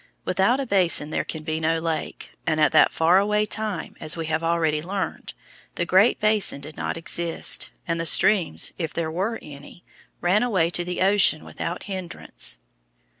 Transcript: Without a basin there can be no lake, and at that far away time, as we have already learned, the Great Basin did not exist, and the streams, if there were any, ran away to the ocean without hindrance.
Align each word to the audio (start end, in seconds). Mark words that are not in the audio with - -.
Without 0.25 0.59
a 0.59 0.65
basin 0.65 1.11
there 1.11 1.23
can 1.23 1.43
be 1.43 1.59
no 1.59 1.77
lake, 1.77 2.31
and 2.47 2.59
at 2.59 2.71
that 2.71 2.91
far 2.91 3.19
away 3.19 3.45
time, 3.45 3.93
as 3.99 4.17
we 4.17 4.25
have 4.25 4.43
already 4.43 4.81
learned, 4.81 5.35
the 5.75 5.85
Great 5.85 6.19
Basin 6.19 6.59
did 6.59 6.75
not 6.75 6.97
exist, 6.97 7.69
and 7.87 7.99
the 7.99 8.07
streams, 8.07 8.73
if 8.79 8.93
there 8.95 9.11
were 9.11 9.37
any, 9.43 9.85
ran 10.19 10.41
away 10.41 10.71
to 10.71 10.83
the 10.83 11.01
ocean 11.03 11.45
without 11.45 11.83
hindrance. 11.83 12.57